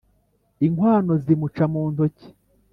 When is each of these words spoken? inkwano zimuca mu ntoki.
inkwano 0.65 1.13
zimuca 1.23 1.65
mu 1.71 1.81
ntoki. 1.91 2.27